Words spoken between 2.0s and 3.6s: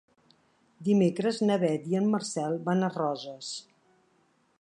Marcel van a Roses.